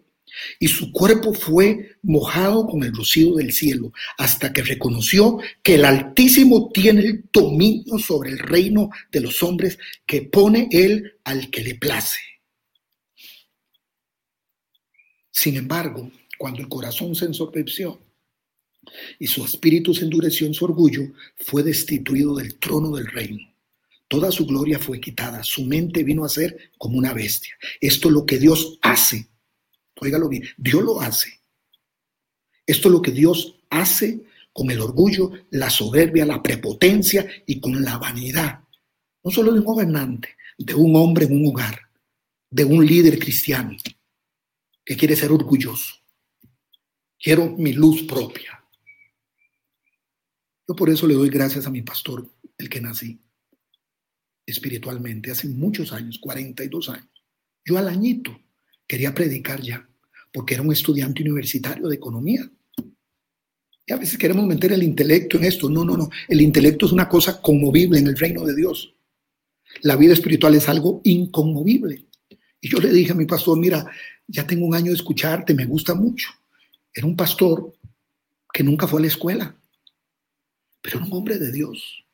[0.59, 5.85] y su cuerpo fue mojado con el rocío del cielo, hasta que reconoció que el
[5.85, 11.63] Altísimo tiene el dominio sobre el reino de los hombres que pone él al que
[11.63, 12.21] le place.
[15.31, 18.01] Sin embargo, cuando el corazón se ensorbeció
[19.19, 21.03] y su espíritu se endureció en su orgullo,
[21.37, 23.41] fue destituido del trono del reino.
[24.07, 27.55] Toda su gloria fue quitada, su mente vino a ser como una bestia.
[27.81, 29.29] Esto es lo que Dios hace
[30.05, 31.41] Óigalo bien, Dios lo hace.
[32.67, 37.83] Esto es lo que Dios hace con el orgullo, la soberbia, la prepotencia y con
[37.83, 38.61] la vanidad.
[39.23, 41.81] No solo de un gobernante, de un hombre en un hogar,
[42.51, 43.77] de un líder cristiano
[44.85, 45.97] que quiere ser orgulloso.
[47.19, 48.63] Quiero mi luz propia.
[50.69, 53.21] Yo por eso le doy gracias a mi pastor, el que nací
[54.47, 57.09] espiritualmente hace muchos años, 42 años.
[57.65, 58.39] Yo al añito
[58.87, 59.89] quería predicar ya,
[60.35, 62.51] porque era un estudiante universitario de economía.
[63.87, 65.71] Y a veces queremos meter el intelecto en esto.
[65.71, 66.11] No, no, no.
[66.27, 68.97] El intelecto es una cosa conmovible en el reino de Dios.
[69.83, 72.07] La vida espiritual es algo inconmovible.
[72.61, 73.87] Y yo le dije a mi pastor, mira,
[74.27, 76.31] ya tengo un año de escucharte, me gusta mucho.
[76.93, 77.73] Era un pastor
[78.53, 79.57] que nunca fue a la escuela,
[80.81, 82.05] pero era un hombre de Dios.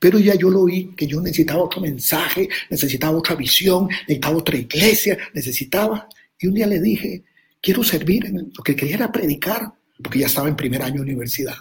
[0.00, 4.56] Pero ya yo lo vi que yo necesitaba otro mensaje, necesitaba otra visión, necesitaba otra
[4.56, 6.08] iglesia, necesitaba.
[6.42, 7.24] Y un día le dije,
[7.60, 11.02] quiero servir, en lo que quería era predicar, porque ya estaba en primer año de
[11.02, 11.54] universidad.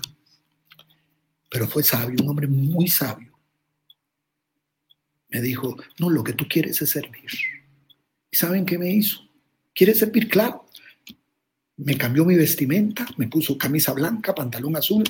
[1.52, 3.32] Pero fue sabio, un hombre muy sabio.
[5.30, 7.30] Me dijo, no, lo que tú quieres es servir.
[8.32, 9.22] ¿Y saben qué me hizo?
[9.74, 10.28] ¿Quieres servir?
[10.28, 10.66] Claro.
[11.78, 15.04] Me cambió mi vestimenta, me puso camisa blanca, pantalón azul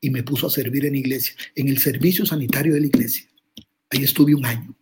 [0.00, 3.28] y me puso a servir en iglesia, en el servicio sanitario de la iglesia.
[3.90, 4.74] Ahí estuve un año.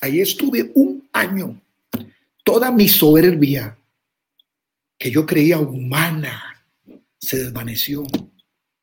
[0.00, 1.60] Ahí estuve un año.
[2.50, 3.78] Toda mi soberbia,
[4.98, 6.66] que yo creía humana,
[7.16, 8.02] se desvaneció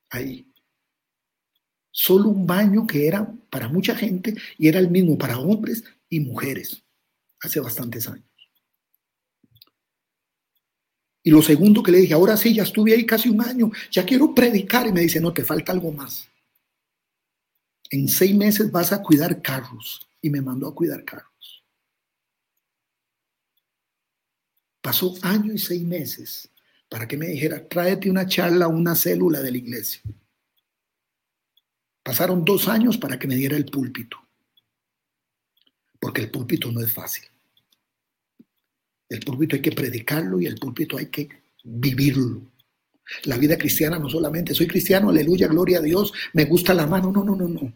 [0.10, 0.50] ahí.
[1.92, 6.22] Solo un baño que era para mucha gente y era el mismo para hombres y
[6.22, 6.82] mujeres
[7.42, 8.24] hace bastantes años.
[11.22, 14.06] Y lo segundo que le dije, ahora sí, ya estuve ahí casi un año, ya
[14.06, 14.88] quiero predicar.
[14.88, 16.26] Y me dice, no, te falta algo más.
[17.90, 20.08] En seis meses vas a cuidar carros.
[20.22, 21.37] Y me mandó a cuidar carros.
[24.88, 26.50] Pasó año y seis meses
[26.88, 30.00] para que me dijera, tráete una charla, una célula de la iglesia.
[32.02, 34.18] Pasaron dos años para que me diera el púlpito.
[36.00, 37.26] Porque el púlpito no es fácil.
[39.10, 41.28] El púlpito hay que predicarlo y el púlpito hay que
[41.66, 42.44] vivirlo.
[43.26, 47.12] La vida cristiana no solamente soy cristiano, aleluya, gloria a Dios, me gusta la mano,
[47.12, 47.74] no, no, no, no.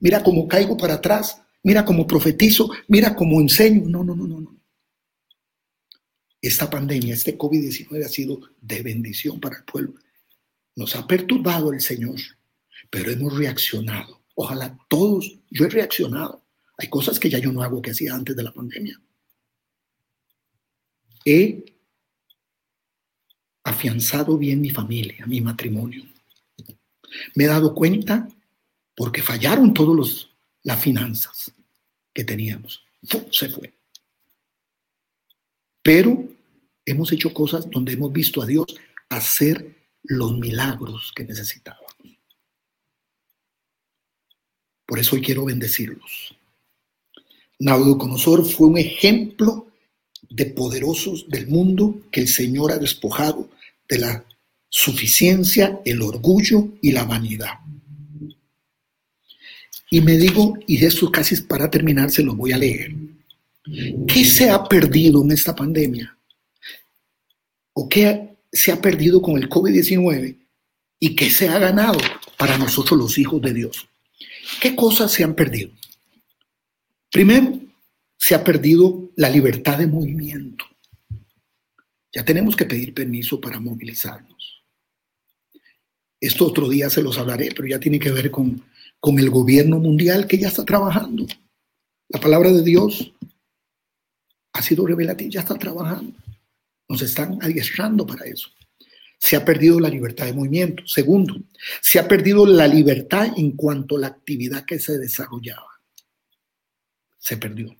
[0.00, 4.40] Mira cómo caigo para atrás, mira cómo profetizo, mira cómo enseño, no, no, no, no,
[4.42, 4.59] no.
[6.42, 9.94] Esta pandemia, este COVID-19 ha sido de bendición para el pueblo.
[10.76, 12.18] Nos ha perturbado el Señor,
[12.88, 14.22] pero hemos reaccionado.
[14.34, 16.42] Ojalá todos, yo he reaccionado.
[16.78, 18.98] Hay cosas que ya yo no hago que hacía antes de la pandemia
[21.24, 21.64] he
[23.64, 26.04] afianzado bien mi familia, mi matrimonio.
[27.34, 28.28] Me he dado cuenta
[28.94, 30.28] porque fallaron todas
[30.62, 31.52] las finanzas
[32.12, 32.84] que teníamos.
[33.30, 33.72] Se fue.
[35.82, 36.28] Pero
[36.84, 38.66] hemos hecho cosas donde hemos visto a Dios
[39.08, 41.90] hacer los milagros que necesitábamos.
[44.86, 46.34] Por eso hoy quiero bendecirlos.
[47.60, 49.68] Nabucodonosor fue un ejemplo
[50.28, 53.48] de poderosos del mundo que el Señor ha despojado
[53.88, 54.24] de la
[54.68, 57.58] suficiencia, el orgullo y la vanidad.
[59.90, 62.94] Y me digo, y esto casi para terminar se lo voy a leer,
[64.06, 66.16] ¿qué se ha perdido en esta pandemia?
[67.72, 70.36] ¿O qué se ha perdido con el COVID-19?
[70.98, 71.98] ¿Y qué se ha ganado
[72.36, 73.88] para nosotros los hijos de Dios?
[74.60, 75.70] ¿Qué cosas se han perdido?
[77.10, 77.58] Primero,
[78.16, 80.64] se ha perdido la libertad de movimiento.
[82.12, 84.64] Ya tenemos que pedir permiso para movilizarnos.
[86.20, 88.62] Esto otro día se los hablaré, pero ya tiene que ver con,
[88.98, 91.26] con el gobierno mundial que ya está trabajando.
[92.08, 93.12] La palabra de Dios
[94.52, 96.12] ha sido revelativa, ya está trabajando.
[96.88, 98.48] Nos están adiestrando para eso.
[99.22, 100.86] se ha perdido la libertad de movimiento.
[100.86, 101.36] Segundo,
[101.82, 105.68] se ha perdido la libertad en cuanto a la actividad que se desarrollaba.
[107.18, 107.76] Se perdió.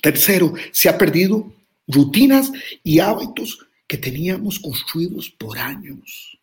[0.00, 1.52] Tercero, se ha perdido
[1.86, 2.50] rutinas
[2.82, 6.38] y hábitos que teníamos construidos por años.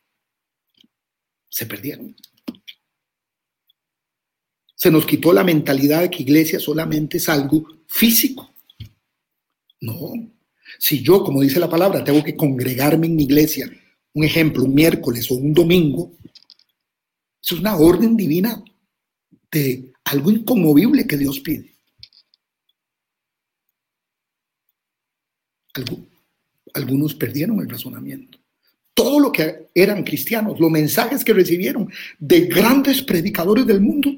[1.49, 2.15] Se perdieron.
[4.75, 8.53] Se nos quitó la mentalidad de que iglesia solamente es algo físico.
[9.81, 10.13] No,
[10.79, 13.69] si yo, como dice la palabra, tengo que congregarme en mi iglesia,
[14.13, 16.13] un ejemplo, un miércoles o un domingo,
[17.41, 18.63] es una orden divina
[19.51, 21.73] de algo inconmovible que Dios pide.
[26.73, 28.39] Algunos perdieron el razonamiento.
[28.93, 34.11] Todo lo que eran cristianos, los mensajes que recibieron de grandes predicadores del mundo,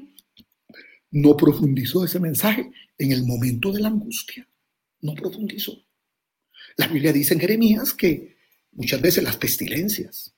[1.12, 4.46] no profundizó ese mensaje en el momento de la angustia.
[5.00, 5.84] No profundizó.
[6.76, 8.36] La Biblia dice en Jeremías que
[8.72, 10.34] muchas veces las pestilencias,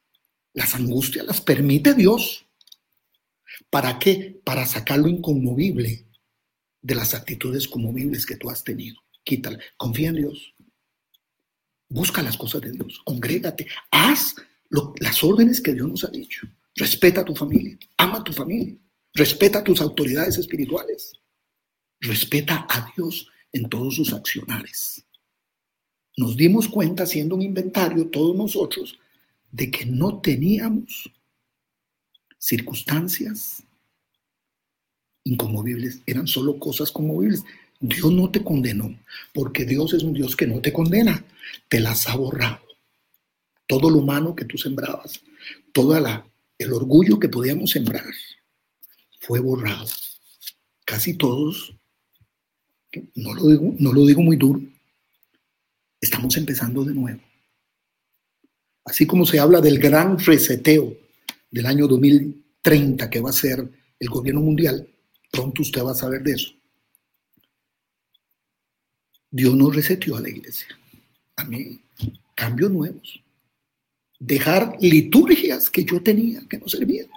[0.54, 2.46] las angustias las permite Dios.
[3.70, 4.40] ¿Para qué?
[4.44, 6.06] Para sacar lo inconmovible
[6.80, 9.00] de las actitudes conmovibles que tú has tenido.
[9.24, 9.58] Quítala.
[9.76, 10.54] Confía en Dios.
[11.88, 13.00] Busca las cosas de Dios.
[13.04, 13.66] Congrégate.
[13.90, 14.34] Haz
[15.00, 16.46] las órdenes que Dios nos ha dicho.
[16.74, 17.78] Respeta a tu familia.
[17.98, 18.76] Ama a tu familia.
[19.14, 21.12] Respeta a tus autoridades espirituales.
[22.00, 25.05] Respeta a Dios en todos sus accionares
[26.16, 28.98] nos dimos cuenta haciendo un inventario todos nosotros
[29.50, 31.11] de que no teníamos
[32.38, 33.62] circunstancias
[35.24, 37.44] inconmovibles, eran solo cosas conmovibles.
[37.80, 38.96] Dios no te condenó,
[39.32, 41.24] porque Dios es un Dios que no te condena,
[41.68, 42.61] te las ha borrado.
[43.66, 45.20] Todo lo humano que tú sembrabas,
[45.72, 45.96] todo
[46.59, 48.05] el orgullo que podíamos sembrar,
[49.20, 49.86] fue borrado.
[50.84, 51.74] Casi todos,
[53.14, 54.61] no lo digo, no lo digo muy duro,
[56.03, 57.20] Estamos empezando de nuevo.
[58.84, 60.97] Así como se habla del gran reseteo
[61.49, 63.70] del año 2030 que va a ser
[64.01, 64.88] el gobierno mundial,
[65.30, 66.51] pronto usted va a saber de eso.
[69.30, 70.66] Dios no reseteó a la iglesia.
[71.36, 71.80] A mí,
[72.34, 73.22] cambios nuevos.
[74.18, 77.09] Dejar liturgias que yo tenía, que no servían.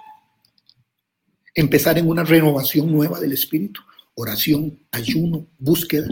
[1.56, 3.80] Empezar en una renovación nueva del espíritu.
[4.16, 6.08] Oración, ayuno, búsqueda.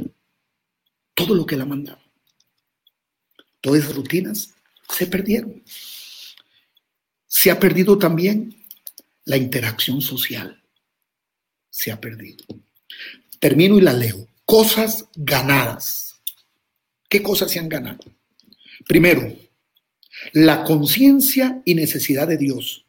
[1.14, 2.04] Todo lo que la mandaba
[3.64, 4.54] todas esas rutinas
[4.90, 5.62] se perdieron.
[7.26, 8.62] Se ha perdido también
[9.24, 10.62] la interacción social.
[11.70, 12.44] Se ha perdido.
[13.40, 14.28] Termino y la leo.
[14.44, 16.20] Cosas ganadas.
[17.08, 18.04] ¿Qué cosas se han ganado?
[18.86, 19.34] Primero,
[20.34, 22.84] la conciencia y necesidad de Dios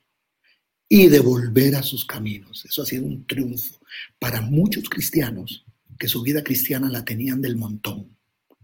[0.89, 2.65] y de volver a sus caminos.
[2.65, 3.79] Eso ha sido un triunfo
[4.19, 5.65] para muchos cristianos
[5.97, 8.17] que su vida cristiana la tenían del montón,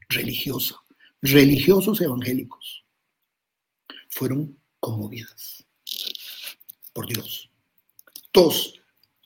[0.10, 0.76] religiosa,
[1.22, 2.82] religiosos evangélicos
[4.10, 5.66] fueron conmovidas
[6.94, 7.50] por Dios.
[8.34, 8.80] Dos,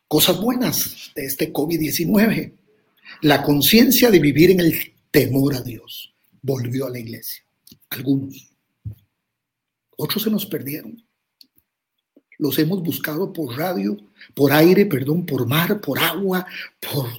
[0.07, 2.53] cosas buenas de este COVID-19.
[3.21, 7.43] La conciencia de vivir en el temor a Dios volvió a la iglesia.
[7.89, 8.51] Algunos.
[9.97, 11.04] Otros se nos perdieron.
[12.38, 13.97] Los hemos buscado por radio,
[14.33, 16.45] por aire, perdón, por mar, por agua,
[16.79, 17.09] por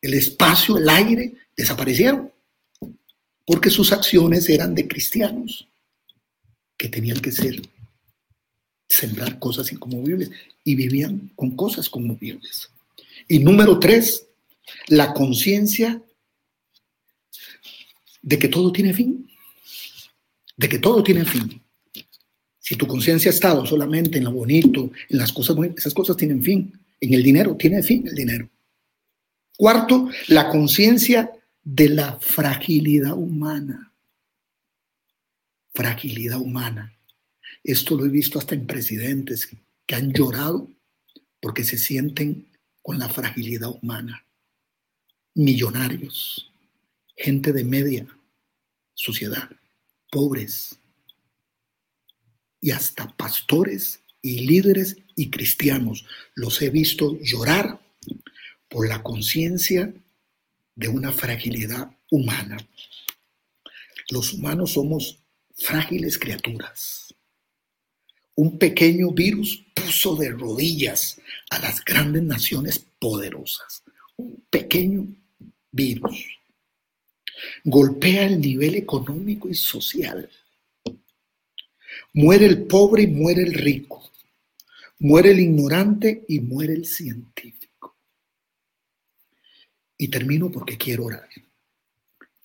[0.00, 1.34] el espacio, el aire.
[1.56, 2.30] Desaparecieron
[3.46, 5.68] porque sus acciones eran de cristianos
[6.76, 7.62] que tenían que ser
[8.88, 10.30] sembrar cosas inconmovibles
[10.64, 12.70] y vivían con cosas conmovibles.
[13.28, 14.26] Y número tres,
[14.88, 16.02] la conciencia
[18.22, 19.28] de que todo tiene fin,
[20.56, 21.62] de que todo tiene fin.
[22.66, 26.16] Si tu conciencia ha estado solamente en lo bonito, en las cosas bonitas, esas cosas
[26.16, 26.72] tienen fin.
[27.00, 28.50] En el dinero, tiene fin el dinero.
[29.56, 31.30] Cuarto, la conciencia
[31.62, 33.92] de la fragilidad humana.
[35.74, 36.92] Fragilidad humana.
[37.62, 39.48] Esto lo he visto hasta en presidentes
[39.86, 40.68] que han llorado
[41.40, 42.48] porque se sienten
[42.82, 44.26] con la fragilidad humana.
[45.34, 46.50] Millonarios,
[47.16, 48.08] gente de media
[48.92, 49.48] sociedad,
[50.10, 50.80] pobres
[52.66, 56.04] y hasta pastores y líderes y cristianos.
[56.34, 57.78] Los he visto llorar
[58.68, 59.94] por la conciencia
[60.74, 62.56] de una fragilidad humana.
[64.10, 65.20] Los humanos somos
[65.54, 67.14] frágiles criaturas.
[68.34, 73.84] Un pequeño virus puso de rodillas a las grandes naciones poderosas.
[74.16, 75.06] Un pequeño
[75.70, 76.16] virus.
[77.62, 80.28] Golpea el nivel económico y social.
[82.12, 84.10] Muere el pobre y muere el rico.
[84.98, 87.96] Muere el ignorante y muere el científico.
[89.98, 91.28] Y termino porque quiero orar.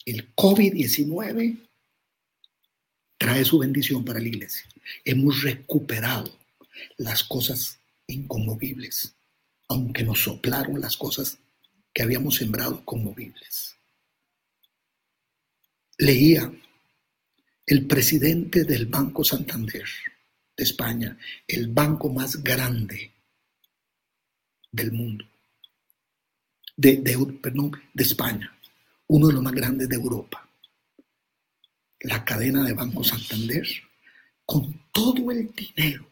[0.05, 1.57] El COVID-19
[3.17, 4.65] trae su bendición para la iglesia.
[5.05, 6.37] Hemos recuperado
[6.97, 9.13] las cosas inconmovibles,
[9.67, 11.37] aunque nos soplaron las cosas
[11.93, 13.75] que habíamos sembrado conmovibles.
[15.97, 16.51] Leía
[17.71, 19.85] el presidente del Banco Santander
[20.57, 21.17] de España,
[21.47, 23.13] el banco más grande
[24.69, 25.23] del mundo,
[26.75, 26.97] de,
[27.41, 28.53] perdón, de España,
[29.07, 30.45] uno de los más grandes de Europa,
[32.01, 33.65] la cadena de Banco Santander,
[34.45, 36.05] con todo el dinero,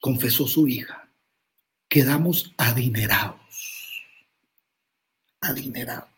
[0.00, 1.08] confesó su hija,
[1.88, 4.02] quedamos adinerados,
[5.40, 6.10] adinerados.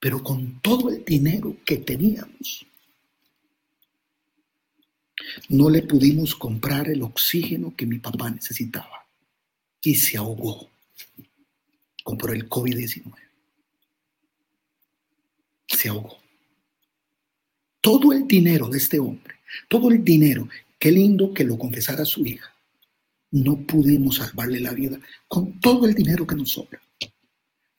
[0.00, 2.66] Pero con todo el dinero que teníamos,
[5.48, 9.06] no le pudimos comprar el oxígeno que mi papá necesitaba
[9.82, 10.70] y se ahogó
[12.16, 13.12] por el COVID-19.
[15.68, 16.18] Se ahogó.
[17.80, 19.36] Todo el dinero de este hombre,
[19.68, 22.54] todo el dinero, qué lindo que lo confesara su hija.
[23.30, 26.80] No pudimos salvarle la vida con todo el dinero que nos sobra.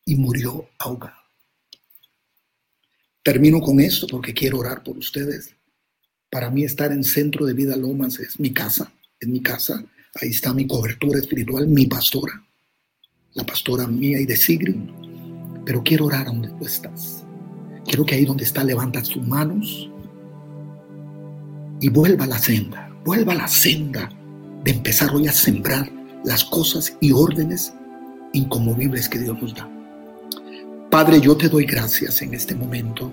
[0.05, 1.17] Y murió ahogado.
[3.23, 5.55] Termino con esto porque quiero orar por ustedes.
[6.31, 9.83] Para mí estar en Centro de Vida Lomas es mi casa, es mi casa.
[10.21, 12.41] Ahí está mi cobertura espiritual, mi pastora,
[13.33, 14.77] la pastora mía y de Sigrid.
[15.65, 17.25] Pero quiero orar donde tú estás.
[17.85, 19.89] Quiero que ahí donde está levantas tus manos
[21.81, 24.09] y vuelva a la senda, vuelva a la senda
[24.63, 25.91] de empezar hoy a sembrar
[26.23, 27.73] las cosas y órdenes
[28.31, 29.69] inconmovibles que Dios nos da.
[30.89, 33.11] Padre, yo te doy gracias en este momento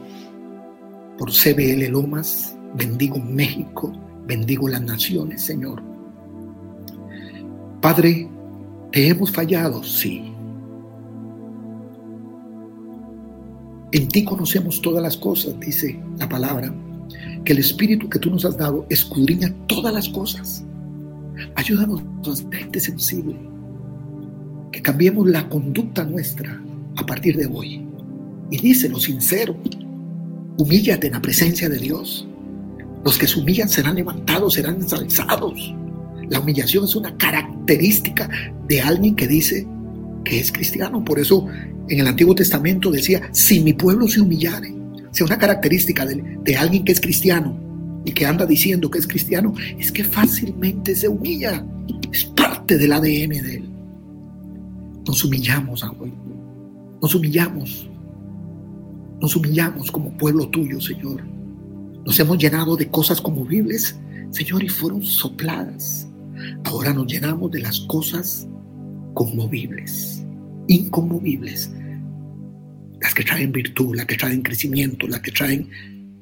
[1.18, 3.92] por CBL Lomas, bendigo México,
[4.26, 5.82] bendigo las naciones, Señor.
[7.80, 8.28] Padre,
[8.92, 10.32] te hemos fallado, sí.
[13.92, 16.74] En ti conocemos todas las cosas, dice la palabra,
[17.44, 20.64] que el Espíritu que tú nos has dado escudriña todas las cosas.
[21.54, 23.36] Ayúdanos a gente sensible,
[24.72, 26.60] que cambiemos la conducta nuestra
[26.96, 27.86] a partir de hoy.
[28.50, 29.56] Y díselo sincero,
[30.58, 32.28] humíllate en la presencia de Dios.
[33.08, 35.74] Los que se humillan serán levantados, serán ensalzados.
[36.28, 38.28] La humillación es una característica
[38.68, 39.66] de alguien que dice
[40.26, 41.02] que es cristiano.
[41.02, 41.46] Por eso
[41.88, 44.74] en el Antiguo Testamento decía, si mi pueblo se humillare,
[45.10, 47.58] sea una característica de, alguien que es cristiano
[48.04, 51.64] y que anda diciendo que es cristiano, es que fácilmente se humilla.
[52.12, 53.70] Es parte del ADN de él.
[55.06, 56.12] Nos humillamos, hoy
[57.00, 57.88] nos humillamos.
[59.18, 61.37] Nos humillamos como pueblo tuyo, Señor.
[62.04, 63.98] Nos hemos llenado de cosas conmovibles,
[64.30, 66.08] Señor, y fueron sopladas.
[66.64, 68.48] Ahora nos llenamos de las cosas
[69.14, 70.24] conmovibles,
[70.68, 71.70] inconmovibles.
[73.00, 75.68] Las que traen virtud, las que traen crecimiento, las que traen,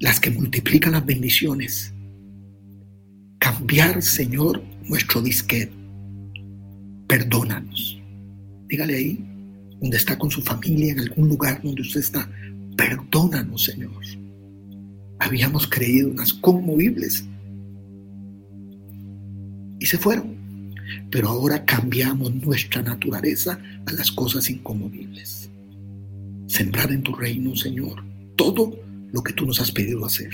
[0.00, 1.92] las que multiplican las bendiciones.
[3.38, 5.72] Cambiar, Señor, nuestro disquete.
[7.06, 8.00] Perdónanos.
[8.68, 9.24] Dígale ahí,
[9.80, 12.28] donde está con su familia, en algún lugar donde usted está.
[12.76, 13.92] Perdónanos, Señor.
[15.18, 17.24] Habíamos creído unas conmovibles
[19.78, 20.36] y se fueron.
[21.10, 25.50] Pero ahora cambiamos nuestra naturaleza a las cosas inconmovibles.
[26.46, 28.04] Sembrar en tu reino, Señor,
[28.36, 28.78] todo
[29.12, 30.30] lo que tú nos has pedido hacer.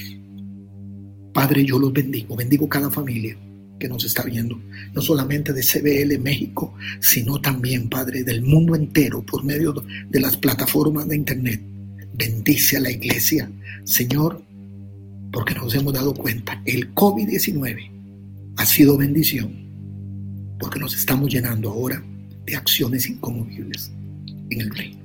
[1.33, 3.37] Padre, yo los bendigo, bendigo cada familia
[3.78, 4.61] que nos está viendo,
[4.95, 9.72] no solamente de CBL México, sino también, Padre, del mundo entero por medio
[10.09, 11.62] de las plataformas de Internet.
[12.14, 13.51] Bendice a la iglesia,
[13.85, 14.43] Señor,
[15.33, 17.91] porque nos hemos dado cuenta, el COVID-19
[18.57, 19.53] ha sido bendición,
[20.61, 22.05] porque nos estamos llenando ahora
[22.47, 23.91] de acciones inconmovibles
[24.51, 25.01] en el reino,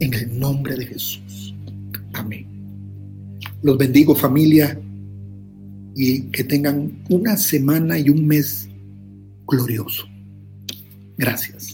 [0.00, 1.54] en el nombre de Jesús.
[2.12, 2.46] Amén.
[3.62, 4.78] Los bendigo familia
[5.96, 8.68] y que tengan una semana y un mes
[9.46, 10.06] glorioso.
[11.16, 11.73] Gracias.